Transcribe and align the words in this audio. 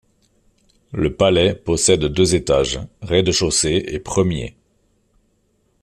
Le 0.93 1.13
palais 1.15 1.53
possède 1.53 2.03
deux 2.05 2.33
étages, 2.33 2.79
rez-de-chaussée 3.03 3.85
et 3.87 3.99
premier. 3.99 4.55